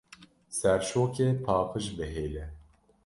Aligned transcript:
Serşokê 0.57 1.27
paqij 1.45 1.87
bihêle! 1.97 2.45